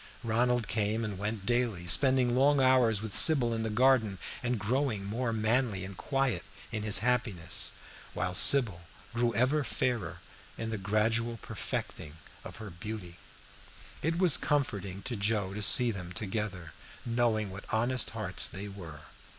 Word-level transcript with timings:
Ronald 0.23 0.67
came 0.67 1.05
and 1.05 1.19
went 1.19 1.45
daily, 1.45 1.85
spending 1.85 2.35
long 2.35 2.59
hours 2.59 3.03
with 3.03 3.15
Sybil 3.15 3.53
in 3.53 3.61
the 3.61 3.69
garden, 3.69 4.17
and 4.41 4.57
growing 4.57 5.05
more 5.05 5.31
manly 5.31 5.85
and 5.85 5.95
quiet 5.95 6.43
in 6.71 6.81
his 6.81 6.97
happiness, 7.05 7.73
while 8.15 8.33
Sybil 8.33 8.81
grew 9.13 9.31
ever 9.35 9.63
fairer 9.63 10.17
in 10.57 10.71
the 10.71 10.79
gradual 10.79 11.37
perfecting 11.43 12.17
of 12.43 12.55
her 12.55 12.71
beauty. 12.71 13.19
It 14.01 14.17
was 14.17 14.37
comforting 14.37 15.03
to 15.03 15.15
Joe 15.15 15.53
to 15.53 15.61
see 15.61 15.91
them 15.91 16.13
together, 16.13 16.73
knowing 17.05 17.51
what 17.51 17.71
honest 17.71 18.09
hearts 18.09 18.47
they 18.47 18.67
were. 18.67 19.01